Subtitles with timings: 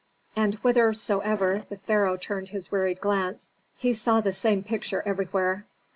[0.35, 5.65] And whithersoever the pharaoh turned his wearied glance he saw the same picture everywhere.